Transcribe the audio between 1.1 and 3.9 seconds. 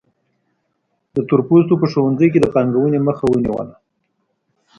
د تور پوستو په ښوونځیو کې د پانګونې مخه ونیوله.